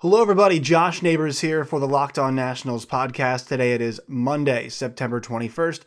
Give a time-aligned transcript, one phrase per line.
[0.00, 0.60] Hello, everybody.
[0.60, 3.48] Josh Neighbors here for the Locked On Nationals podcast.
[3.48, 5.80] Today it is Monday, September 21st,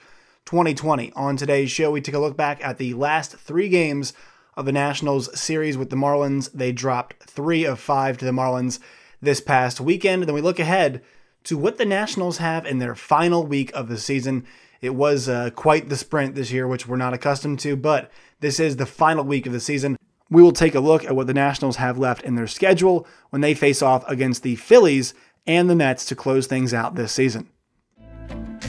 [0.43, 1.13] 2020.
[1.15, 4.11] On today's show, we take a look back at the last three games
[4.57, 6.51] of the Nationals series with the Marlins.
[6.51, 8.79] They dropped three of five to the Marlins
[9.21, 10.23] this past weekend.
[10.23, 11.01] Then we look ahead
[11.45, 14.45] to what the Nationals have in their final week of the season.
[14.81, 18.59] It was uh, quite the sprint this year, which we're not accustomed to, but this
[18.59, 19.95] is the final week of the season.
[20.31, 23.41] We will take a look at what the Nationals have left in their schedule when
[23.41, 25.13] they face off against the Phillies
[25.45, 27.49] and the Mets to close things out this season.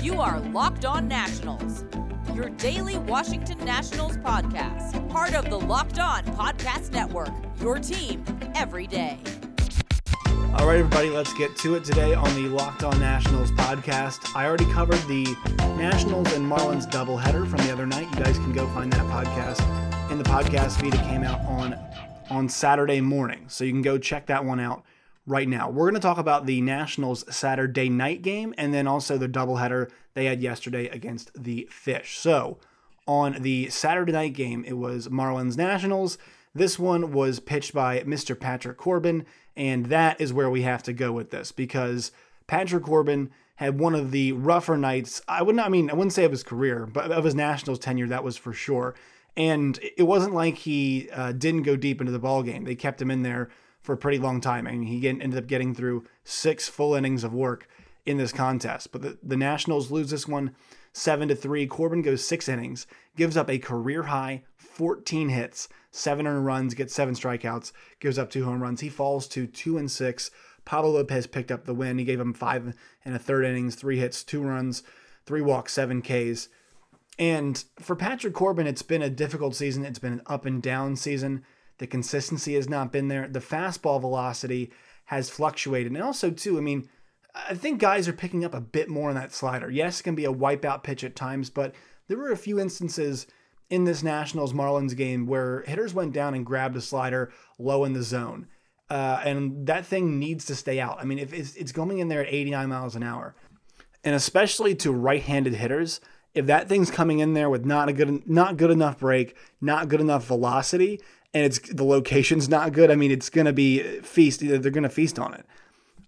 [0.01, 1.85] You are Locked On Nationals,
[2.35, 7.31] your daily Washington Nationals podcast, part of the Locked On Podcast Network,
[7.61, 8.25] your team
[8.57, 9.21] every day.
[10.57, 14.35] All right, everybody, let's get to it today on the Locked On Nationals podcast.
[14.35, 15.25] I already covered the
[15.79, 18.09] Nationals and Marlins doubleheader from the other night.
[18.11, 20.95] You guys can go find that podcast in the podcast feed.
[20.95, 21.75] It came out on
[22.29, 24.85] on Saturday morning, so you can go check that one out
[25.27, 25.71] right now.
[25.71, 29.91] We're going to talk about the Nationals Saturday night game and then also the doubleheader
[30.13, 32.19] they had yesterday against the Fish.
[32.19, 32.59] So,
[33.07, 36.19] on the Saturday night game, it was Marlins Nationals.
[36.55, 38.39] This one was pitched by Mr.
[38.39, 39.25] Patrick Corbin,
[39.57, 42.13] and that is where we have to go with this because
[42.47, 45.23] Patrick Corbin had one of the rougher nights.
[45.27, 47.79] I would not I mean I wouldn't say of his career, but of his Nationals
[47.79, 48.95] tenure, that was for sure.
[49.37, 52.65] And it wasn't like he uh, didn't go deep into the ball game.
[52.65, 53.49] They kept him in there
[53.81, 54.67] for a pretty long time.
[54.67, 57.69] and he ended up getting through six full innings of work
[58.05, 58.93] in this contest.
[58.93, 60.55] But the, the Nationals lose this one
[60.93, 61.67] seven to three.
[61.67, 66.95] Corbin goes six innings, gives up a career high 14 hits, seven earned runs, gets
[66.95, 68.81] seven strikeouts, gives up two home runs.
[68.81, 70.31] He falls to two and six.
[70.65, 71.99] Pablo Lopez picked up the win.
[71.99, 74.83] He gave him five and a third innings, three hits, two runs,
[75.27, 76.49] three walks, seven Ks.
[77.23, 79.85] And for Patrick Corbin, it's been a difficult season.
[79.85, 81.45] It's been an up and down season.
[81.79, 83.29] The consistency has not been there.
[83.29, 84.73] The fastball velocity
[85.05, 85.93] has fluctuated.
[85.93, 86.89] And also, too, I mean,
[87.33, 89.71] I think guys are picking up a bit more on that slider.
[89.71, 91.77] Yes, it can be a wipeout pitch at times, but
[92.09, 93.29] there were a few instances
[93.71, 97.93] in this Nationals Marlins game where hitters went down and grabbed a slider low in
[97.93, 98.49] the zone.
[98.91, 100.99] Uh, and that thing needs to stay out.
[101.01, 103.37] I mean, if it's, it's going in there at 89 miles an hour,
[104.03, 106.01] and especially to right-handed hitters,
[106.35, 109.89] if that thing's coming in there with not a good not good enough break, not
[109.89, 111.01] good enough velocity,
[111.35, 114.41] and it's the location's not good, I mean it's gonna be feast.
[114.41, 115.47] They're gonna feast on it.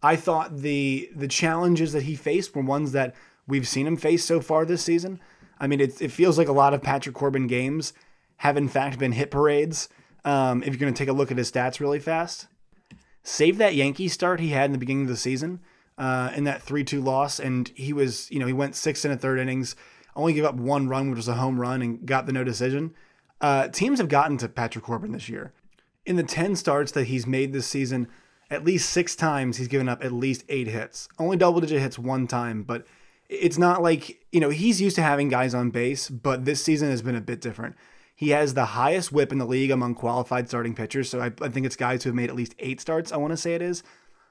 [0.03, 3.15] I thought the the challenges that he faced were ones that
[3.47, 5.21] we've seen him face so far this season.
[5.59, 7.93] I mean, it, it feels like a lot of Patrick Corbin games
[8.39, 9.89] have in fact been hit parades.
[10.25, 12.49] Um, if you're going to take a look at his stats really fast,
[13.23, 15.61] save that Yankee start he had in the beginning of the season
[15.99, 17.39] uh, in that 3 2 loss.
[17.39, 19.77] And he was, you know, he went six and a third innings,
[20.17, 22.95] only gave up one run, which was a home run, and got the no decision.
[23.41, 25.53] Uh, teams have gotten to Patrick Corbin this year.
[26.07, 28.09] In the 10 starts that he's made this season,
[28.51, 31.09] at least six times he's given up at least eight hits.
[31.19, 32.87] Only double digit hits one time, but
[33.29, 36.91] it's not like, you know, he's used to having guys on base, but this season
[36.91, 37.75] has been a bit different.
[38.15, 41.11] He has the highest whip in the league among qualified starting pitchers.
[41.11, 43.33] So I, I think it's guys who have made at least eight starts, I want
[43.33, 43.83] to say it is.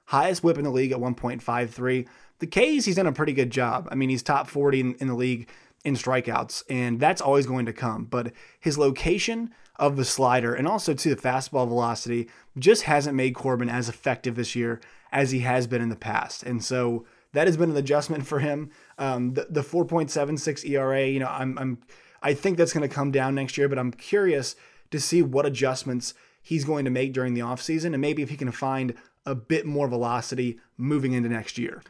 [0.06, 2.08] Highest whip in the league at 1.53.
[2.40, 3.88] The K's, he's done a pretty good job.
[3.92, 5.50] I mean, he's top 40 in, in the league
[5.84, 8.06] in strikeouts, and that's always going to come.
[8.06, 13.36] But his location of the slider and also to the fastball velocity just hasn't made
[13.36, 14.80] Corbin as effective this year
[15.12, 16.44] as he has been in the past.
[16.44, 18.70] And so that has been an adjustment for him.
[18.98, 21.80] Um, the, the 4.76 ERA, you know, I'm, I'm
[22.22, 24.56] I think that's going to come down next year, but I'm curious
[24.92, 28.38] to see what adjustments he's going to make during the offseason and maybe if he
[28.38, 28.94] can find
[29.26, 31.82] a bit more velocity moving into next year.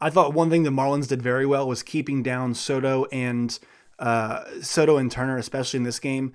[0.00, 3.58] I thought one thing the Marlins did very well was keeping down Soto and
[3.98, 6.34] uh, Soto and Turner, especially in this game.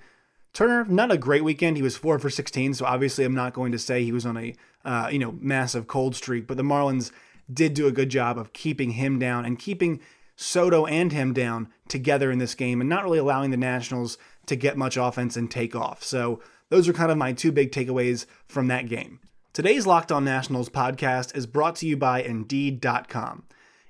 [0.52, 1.76] Turner, not a great weekend.
[1.76, 4.36] He was four for 16, so obviously I'm not going to say he was on
[4.36, 4.54] a
[4.84, 6.46] uh, you know massive cold streak.
[6.46, 7.10] But the Marlins
[7.52, 10.00] did do a good job of keeping him down and keeping
[10.36, 14.56] Soto and him down together in this game, and not really allowing the Nationals to
[14.56, 16.02] get much offense and take off.
[16.02, 19.20] So those are kind of my two big takeaways from that game.
[19.52, 23.44] Today's Locked On Nationals podcast is brought to you by Indeed.com.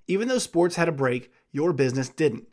[0.07, 2.49] Even though sports had a break, your business didn't.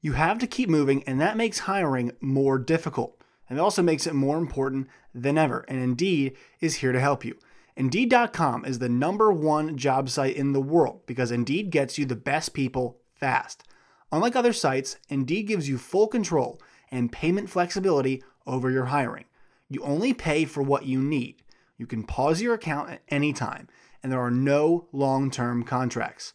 [0.00, 3.20] You have to keep moving, and that makes hiring more difficult.
[3.48, 5.64] And it also makes it more important than ever.
[5.68, 7.36] And Indeed is here to help you.
[7.76, 12.16] Indeed.com is the number one job site in the world because Indeed gets you the
[12.16, 13.64] best people fast.
[14.10, 16.60] Unlike other sites, Indeed gives you full control
[16.90, 19.24] and payment flexibility over your hiring.
[19.70, 21.42] You only pay for what you need.
[21.78, 23.68] You can pause your account at any time,
[24.02, 26.34] and there are no long term contracts.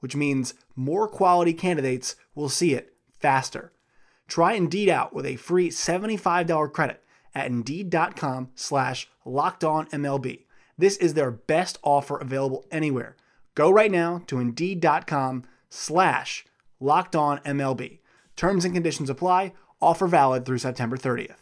[0.00, 3.72] which means more quality candidates will see it faster.
[4.28, 7.02] Try Indeed out with a free $75 credit
[7.34, 10.44] at Indeed.com slash LockedOnMLB.
[10.78, 13.16] This is their best offer available anywhere.
[13.54, 16.44] Go right now to Indeed.com slash
[16.80, 18.00] LockedOnMLB.
[18.36, 19.52] Terms and conditions apply.
[19.80, 21.36] Offer valid through September 30th.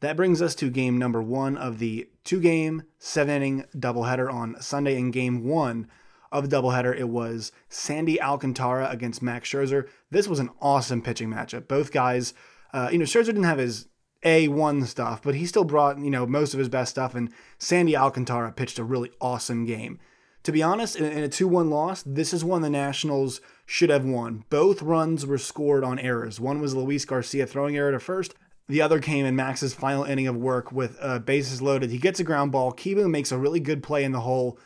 [0.00, 4.60] That brings us to game number one of the two game, seven inning doubleheader on
[4.60, 4.96] Sunday.
[4.96, 5.88] In game one
[6.30, 9.88] of the doubleheader, it was Sandy Alcantara against Max Scherzer.
[10.10, 11.68] This was an awesome pitching matchup.
[11.68, 12.34] Both guys,
[12.72, 13.88] uh, you know, Scherzer didn't have his
[14.24, 17.14] A1 stuff, but he still brought, you know, most of his best stuff.
[17.14, 19.98] And Sandy Alcantara pitched a really awesome game.
[20.44, 23.90] To be honest, in, in a 2 1 loss, this is one the Nationals should
[23.90, 24.44] have won.
[24.50, 26.40] Both runs were scored on errors.
[26.40, 28.34] One was Luis Garcia throwing error to first,
[28.68, 31.90] the other came in Max's final inning of work with uh, bases loaded.
[31.90, 32.72] He gets a ground ball.
[32.72, 34.58] Kieboom makes a really good play in the hole,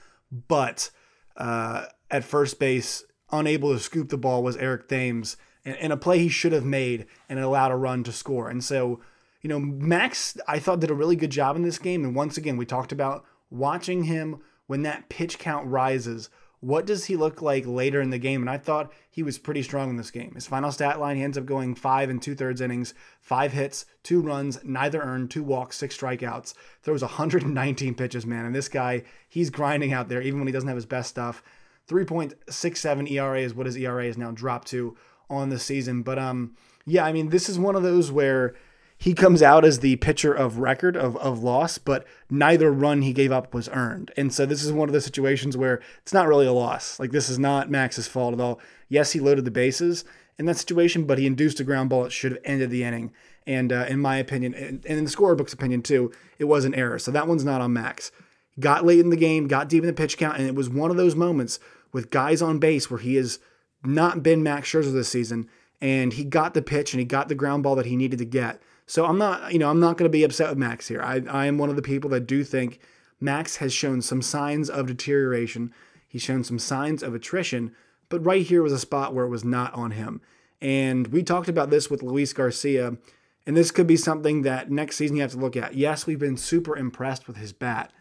[0.48, 0.90] but
[1.36, 6.18] uh, at first base, unable to scoop the ball was Eric Thames, and, a play
[6.18, 8.48] he should have made and allowed a run to score.
[8.48, 9.00] And so,
[9.40, 12.04] you know, Max, I thought did a really good job in this game.
[12.04, 16.30] And once again, we talked about watching him when that pitch count rises
[16.62, 18.40] what does he look like later in the game?
[18.40, 20.30] And I thought he was pretty strong in this game.
[20.36, 23.84] His final stat line, he ends up going five and two thirds innings, five hits,
[24.04, 26.54] two runs, neither earned, two walks, six strikeouts.
[26.84, 28.44] Throws 119 pitches, man.
[28.44, 31.42] And this guy, he's grinding out there even when he doesn't have his best stuff.
[31.88, 34.96] 3.67 ERA is what his ERA is now dropped to
[35.28, 36.02] on the season.
[36.02, 36.54] But um,
[36.86, 38.54] yeah, I mean, this is one of those where
[39.02, 43.12] he comes out as the pitcher of record of, of loss, but neither run he
[43.12, 44.12] gave up was earned.
[44.16, 47.00] And so this is one of the situations where it's not really a loss.
[47.00, 48.60] Like this is not Max's fault at all.
[48.88, 50.04] Yes, he loaded the bases
[50.38, 53.12] in that situation, but he induced a ground ball that should have ended the inning.
[53.44, 57.00] And uh, in my opinion, and in the scorebook's opinion too, it was an error.
[57.00, 58.12] So that one's not on Max.
[58.60, 60.92] Got late in the game, got deep in the pitch count, and it was one
[60.92, 61.58] of those moments
[61.92, 63.40] with guys on base where he has
[63.82, 65.48] not been Max Scherzer this season,
[65.80, 68.24] and he got the pitch and he got the ground ball that he needed to
[68.24, 71.00] get so I'm not, you know, I'm not going to be upset with Max here.
[71.00, 72.78] I, I am one of the people that do think
[73.20, 75.72] Max has shown some signs of deterioration.
[76.06, 77.74] He's shown some signs of attrition,
[78.10, 80.20] but right here was a spot where it was not on him.
[80.60, 82.98] And we talked about this with Luis Garcia,
[83.46, 85.74] and this could be something that next season you have to look at.
[85.74, 87.94] Yes, we've been super impressed with his bat,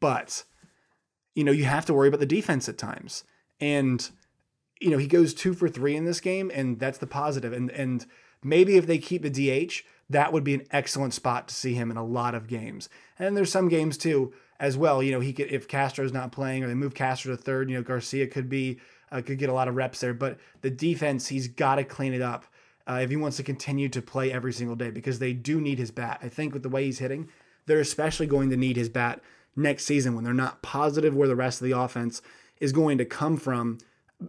[0.00, 0.42] but
[1.36, 3.22] you know, you have to worry about the defense at times.
[3.60, 4.10] And
[4.80, 7.52] you know, he goes 2 for 3 in this game and that's the positive.
[7.52, 8.04] And and
[8.42, 11.90] maybe if they keep the DH, that would be an excellent spot to see him
[11.90, 12.88] in a lot of games.
[13.18, 15.02] And there's some games too as well.
[15.02, 17.68] You know, he could if Castro's not playing or they move Castro to third.
[17.68, 18.78] You know, Garcia could be
[19.10, 20.14] uh, could get a lot of reps there.
[20.14, 22.46] But the defense, he's got to clean it up
[22.88, 25.78] uh, if he wants to continue to play every single day because they do need
[25.78, 26.20] his bat.
[26.22, 27.28] I think with the way he's hitting,
[27.66, 29.20] they're especially going to need his bat
[29.54, 32.22] next season when they're not positive where the rest of the offense
[32.60, 33.78] is going to come from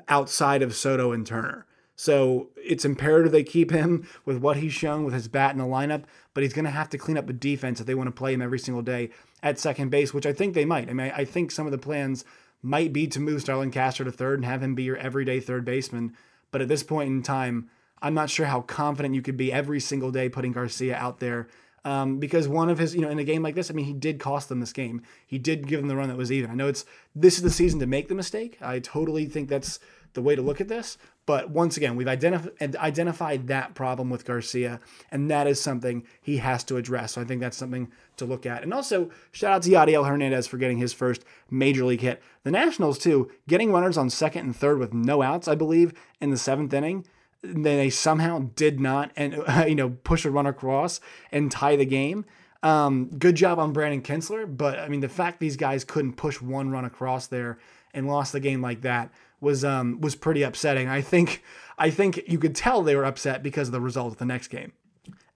[0.08, 1.66] outside of Soto and Turner.
[1.96, 5.66] So it's imperative they keep him with what he's shown with his bat in the
[5.66, 8.12] lineup, but he's going to have to clean up the defense if they want to
[8.12, 9.10] play him every single day
[9.42, 10.90] at second base, which I think they might.
[10.90, 12.24] I mean, I think some of the plans
[12.62, 15.66] might be to move Starlin Castro to third and have him be your everyday third
[15.66, 16.16] baseman.
[16.52, 17.70] But at this point in time,
[18.02, 21.48] I'm not sure how confident you could be every single day putting Garcia out there.
[21.86, 23.94] Um, because one of his, you know, in a game like this, I mean, he
[23.94, 25.02] did cost them this game.
[25.26, 26.52] He did give them the run that was even.
[26.52, 28.58] I know it's this is the season to make the mistake.
[28.62, 29.80] I totally think that's
[30.14, 30.98] the way to look at this.
[31.26, 34.80] But once again, we've identif- identified that problem with Garcia,
[35.12, 37.14] and that is something he has to address.
[37.14, 38.64] So I think that's something to look at.
[38.64, 42.22] And also, shout out to Yadiel Hernandez for getting his first major league hit.
[42.44, 46.32] The Nationals, too, getting runners on second and third with no outs, I believe, in
[46.32, 47.06] the seventh inning.
[47.44, 51.00] They somehow did not, and you know, push a run across
[51.32, 52.26] and tie the game.
[52.64, 56.42] Um, good job on Brandon Kintzler, but I mean, the fact these guys couldn't push
[56.42, 57.58] one run across there
[57.94, 60.88] and lost the game like that was um, was pretty upsetting.
[60.88, 61.44] I think
[61.78, 64.48] I think you could tell they were upset because of the result of the next
[64.48, 64.74] game.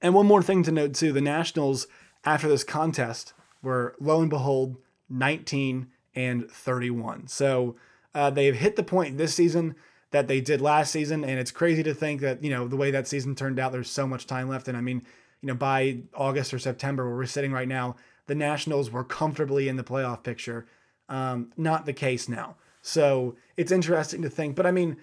[0.01, 1.87] And one more thing to note too: the Nationals
[2.25, 4.77] after this contest were lo and behold
[5.09, 7.27] 19 and 31.
[7.27, 7.75] So
[8.13, 9.75] uh, they've hit the point this season
[10.11, 12.91] that they did last season, and it's crazy to think that you know the way
[12.91, 13.71] that season turned out.
[13.71, 15.03] There's so much time left, and I mean,
[15.41, 17.95] you know, by August or September, where we're sitting right now,
[18.27, 20.67] the Nationals were comfortably in the playoff picture.
[21.09, 22.55] Um, not the case now.
[22.83, 24.55] So it's interesting to think.
[24.55, 24.97] But I mean,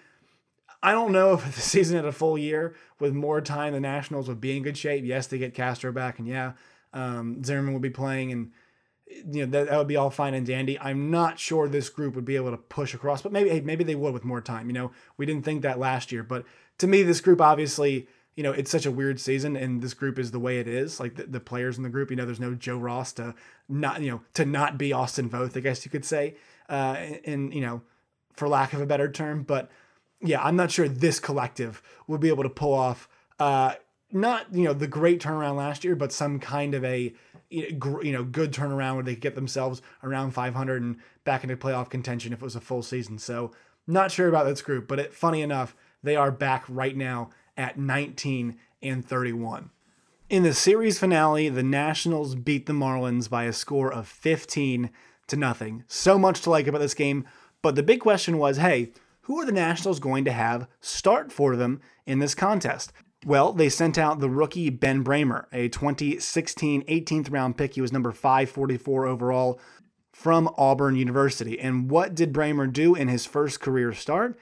[0.83, 4.29] I don't know if the season had a full year with more time, the Nationals
[4.29, 5.05] would be in good shape.
[5.05, 6.53] Yes, they get Castro back, and yeah,
[6.93, 8.31] um, Zimmerman will be playing.
[8.31, 8.53] And
[9.07, 10.79] you know that, that would be all fine and dandy.
[10.79, 13.83] I'm not sure this group would be able to push across, but maybe hey, maybe
[13.83, 14.69] they would with more time.
[14.69, 16.45] You know, we didn't think that last year, but
[16.79, 18.07] to me, this group obviously,
[18.37, 21.01] you know, it's such a weird season, and this group is the way it is.
[21.01, 23.35] Like the, the players in the group, you know, there's no Joe Ross to
[23.69, 26.37] not, you know, to not be Austin Voth, I guess you could say,
[26.71, 27.83] uh, and you know,
[28.33, 29.71] for lack of a better term, but
[30.23, 33.09] yeah, I'm not sure this collective would be able to pull off.
[33.39, 33.75] Uh,
[34.13, 37.13] not you know the great turnaround last year, but some kind of a
[37.51, 41.91] you know good turnaround where they could get themselves around 500 and back into playoff
[41.91, 43.19] contention if it was a full season.
[43.19, 43.53] So
[43.87, 47.79] not sure about this group, but it, funny enough, they are back right now at
[47.79, 49.71] 19 and 31.
[50.29, 54.91] In the series finale, the Nationals beat the Marlins by a score of 15
[55.31, 55.85] to nothing.
[55.89, 57.27] So much to like about this game,
[57.63, 61.57] but the big question was, hey, who are the Nationals going to have start for
[61.57, 62.93] them in this contest?
[63.27, 67.75] Well, they sent out the rookie Ben Braymer, a 2016 18th round pick.
[67.75, 69.61] He was number 544 overall
[70.13, 71.61] from Auburn University.
[71.61, 74.39] And what did Braymer do in his first career start?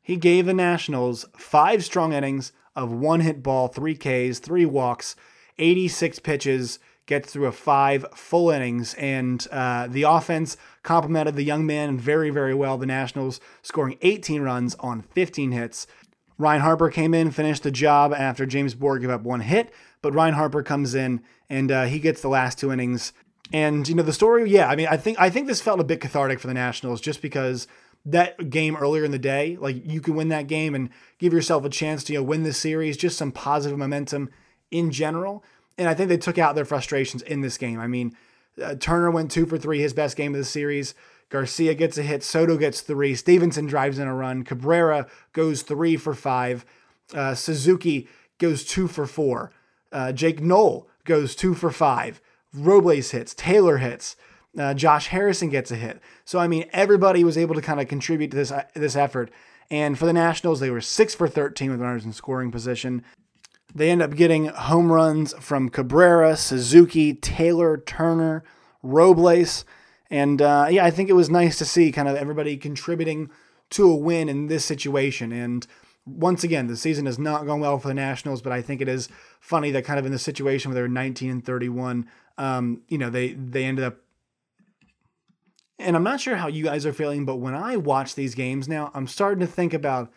[0.00, 5.14] He gave the Nationals five strong innings of one hit ball, three Ks, three walks,
[5.58, 8.94] 86 pitches, gets through a five full innings.
[8.94, 12.78] And uh, the offense complemented the young man very, very well.
[12.78, 15.86] The Nationals scoring 18 runs on 15 hits.
[16.38, 20.14] Ryan Harper came in, finished the job after James Bourque gave up one hit, but
[20.14, 23.12] Ryan Harper comes in and uh, he gets the last two innings.
[23.52, 24.68] And you know the story, yeah.
[24.68, 27.20] I mean, I think I think this felt a bit cathartic for the Nationals just
[27.20, 27.66] because
[28.06, 31.64] that game earlier in the day, like you can win that game and give yourself
[31.64, 34.30] a chance to you know win the series, just some positive momentum
[34.70, 35.44] in general.
[35.78, 37.80] And I think they took out their frustrations in this game.
[37.80, 38.16] I mean,
[38.62, 40.94] uh, Turner went two for three, his best game of the series.
[41.30, 42.22] Garcia gets a hit.
[42.22, 43.14] Soto gets three.
[43.14, 44.44] Stevenson drives in a run.
[44.44, 46.66] Cabrera goes three for five.
[47.14, 48.06] Uh, Suzuki
[48.38, 49.50] goes two for four.
[49.90, 52.20] Uh, Jake Noll goes two for five.
[52.52, 53.34] Robles hits.
[53.34, 54.16] Taylor hits.
[54.58, 56.00] Uh, Josh Harrison gets a hit.
[56.26, 59.30] So I mean, everybody was able to kind of contribute to this uh, this effort.
[59.70, 63.02] And for the Nationals, they were six for 13 with runners in scoring position.
[63.74, 68.44] They end up getting home runs from Cabrera, Suzuki, Taylor, Turner,
[68.82, 69.64] Robles.
[70.10, 73.30] And uh, yeah, I think it was nice to see kind of everybody contributing
[73.70, 75.32] to a win in this situation.
[75.32, 75.66] And
[76.04, 78.88] once again, the season has not gone well for the Nationals, but I think it
[78.88, 79.08] is
[79.40, 82.06] funny that kind of in the situation where they're 19 and 31,
[82.38, 83.98] um, you know, they they ended up.
[85.78, 88.68] And I'm not sure how you guys are feeling, but when I watch these games
[88.68, 90.12] now, I'm starting to think about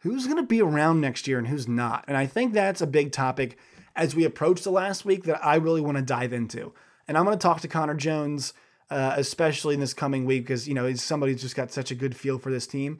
[0.00, 2.04] who's going to be around next year and who's not.
[2.08, 3.58] And I think that's a big topic
[3.96, 6.72] as we approach the last week that I really want to dive into.
[7.06, 8.52] And I'm going to talk to Connor Jones
[8.90, 11.90] uh, especially in this coming week, because you know he's somebody who's just got such
[11.90, 12.98] a good feel for this team.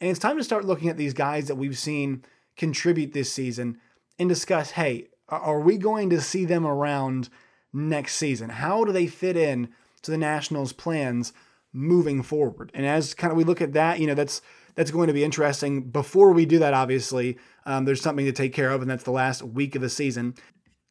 [0.00, 2.24] And it's time to start looking at these guys that we've seen
[2.56, 3.78] contribute this season
[4.18, 7.28] and discuss, hey, are we going to see them around
[7.72, 8.50] next season?
[8.50, 9.68] How do they fit in
[10.02, 11.32] to the Nationals' plans
[11.72, 12.70] moving forward?
[12.74, 14.42] And as kind of we look at that, you know, that's
[14.76, 15.82] that's going to be interesting.
[15.82, 19.10] Before we do that, obviously, um, there's something to take care of, and that's the
[19.10, 20.34] last week of the season.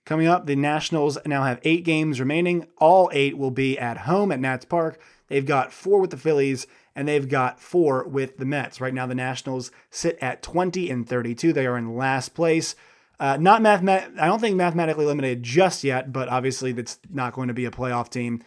[0.06, 2.68] Coming up, the Nationals now have eight games remaining.
[2.78, 5.00] All eight will be at home at Nats Park.
[5.30, 8.80] They've got four with the Phillies and they've got four with the Mets.
[8.80, 11.52] Right now, the Nationals sit at 20 and 32.
[11.52, 12.76] They are in last place.
[13.20, 17.48] Uh, not mathemat- I don't think mathematically eliminated just yet, but obviously that's not going
[17.48, 18.44] to be a playoff team.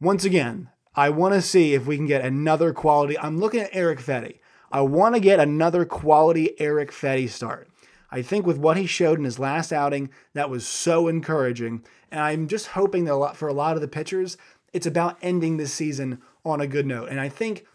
[0.00, 3.18] Once again, I want to see if we can get another quality.
[3.18, 4.38] I'm looking at Eric Fedde.
[4.70, 7.68] I want to get another quality Eric Fedde start.
[8.10, 11.84] I think with what he showed in his last outing, that was so encouraging.
[12.10, 14.36] And I'm just hoping that a lot, for a lot of the pitchers,
[14.72, 17.08] it's about ending the season on a good note.
[17.08, 17.66] And I think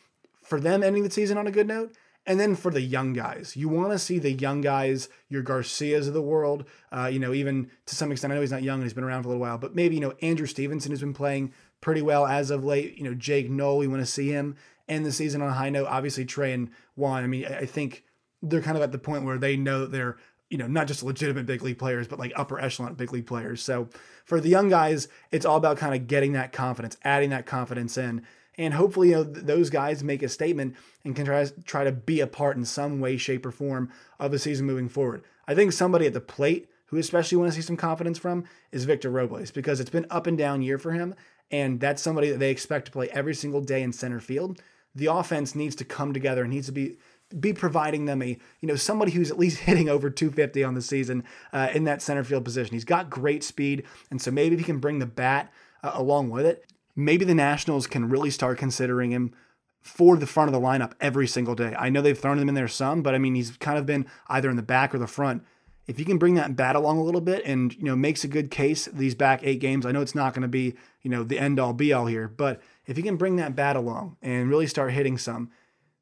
[0.41, 1.93] for them ending the season on a good note,
[2.25, 6.07] and then for the young guys, you want to see the young guys, your Garcias
[6.07, 6.65] of the world.
[6.91, 9.03] Uh, you know, even to some extent, I know he's not young and he's been
[9.03, 12.01] around for a little while, but maybe you know Andrew Stevenson has been playing pretty
[12.01, 12.97] well as of late.
[12.97, 14.55] You know, Jake Noll, we want to see him
[14.87, 15.87] end the season on a high note.
[15.87, 17.23] Obviously, Trey and Juan.
[17.23, 18.03] I mean, I think
[18.43, 20.17] they're kind of at the point where they know that they're
[20.51, 23.63] you know, not just legitimate big league players, but like upper echelon big league players.
[23.63, 23.87] So
[24.25, 27.97] for the young guys, it's all about kind of getting that confidence, adding that confidence
[27.97, 28.23] in.
[28.57, 31.91] And hopefully, you know, th- those guys make a statement and can try, try to
[31.91, 35.23] be a part in some way, shape, or form of the season moving forward.
[35.47, 38.83] I think somebody at the plate who especially want to see some confidence from is
[38.83, 41.15] Victor Robles because it's been up and down year for him.
[41.49, 44.61] And that's somebody that they expect to play every single day in center field.
[44.93, 46.97] The offense needs to come together and needs to be
[47.39, 50.81] be providing them a you know somebody who's at least hitting over 250 on the
[50.81, 52.73] season uh, in that center field position.
[52.73, 55.51] He's got great speed, and so maybe if he can bring the bat
[55.83, 56.65] uh, along with it,
[56.95, 59.33] maybe the Nationals can really start considering him
[59.81, 61.75] for the front of the lineup every single day.
[61.77, 64.05] I know they've thrown him in there some, but I mean he's kind of been
[64.27, 65.43] either in the back or the front
[65.87, 68.27] if you can bring that bat along a little bit and you know makes a
[68.27, 71.23] good case these back eight games, I know it's not going to be you know
[71.23, 74.49] the end all be all here, but if you can bring that bat along and
[74.49, 75.51] really start hitting some,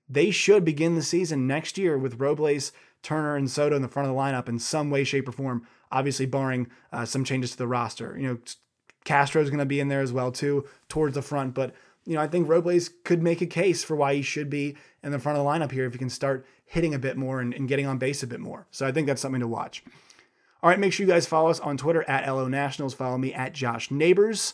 [0.07, 4.07] they should begin the season next year with Robles, Turner, and Soto in the front
[4.07, 5.65] of the lineup in some way, shape, or form.
[5.91, 8.15] Obviously, barring uh, some changes to the roster.
[8.15, 8.37] You know,
[9.05, 11.73] Castro's going to be in there as well too towards the front, but
[12.05, 15.11] you know I think Robles could make a case for why he should be in
[15.11, 17.53] the front of the lineup here if he can start hitting a bit more and,
[17.53, 18.67] and getting on base a bit more.
[18.71, 19.83] So I think that's something to watch.
[20.61, 22.93] All right, make sure you guys follow us on Twitter at LO Nationals.
[22.93, 24.53] Follow me at Josh Neighbors.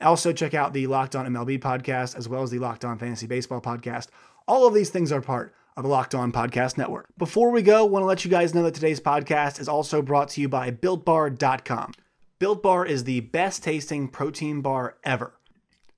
[0.00, 3.26] Also, check out the Locked On MLB podcast as well as the Locked On Fantasy
[3.26, 4.08] Baseball podcast.
[4.46, 7.06] All of these things are part of the Locked On Podcast Network.
[7.18, 10.02] Before we go, I want to let you guys know that today's podcast is also
[10.02, 11.92] brought to you by BuiltBar.com.
[12.38, 15.32] Built Bar is the best tasting protein bar ever.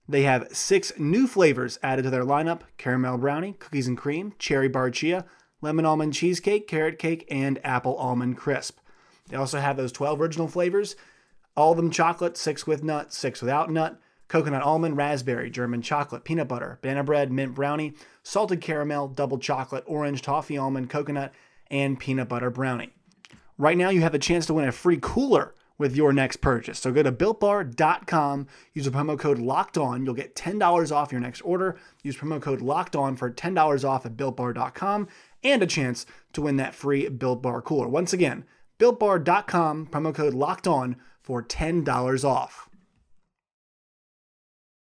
[0.08, 4.68] They have six new flavors added to their lineup caramel brownie, cookies and cream, cherry
[4.68, 5.24] bar chia,
[5.60, 8.78] lemon almond cheesecake, carrot cake, and apple almond crisp.
[9.28, 10.94] They also have those 12 original flavors
[11.56, 16.22] all of them chocolate, six with nut, six without nut, coconut almond, raspberry, German chocolate,
[16.22, 21.32] peanut butter, banana bread, mint brownie, salted caramel, double chocolate, orange, toffee almond, coconut,
[21.68, 22.94] and peanut butter brownie.
[23.58, 26.78] Right now, you have a chance to win a free cooler with your next purchase.
[26.80, 30.04] So go to builtbar.com, use the promo code locked on.
[30.04, 31.78] You'll get $10 off your next order.
[32.02, 35.08] Use promo code locked on for $10 off at builtbar.com
[35.44, 37.88] and a chance to win that free Built Bar cooler.
[37.88, 38.44] Once again,
[38.78, 42.67] builtbar.com, promo code locked on for $10 off.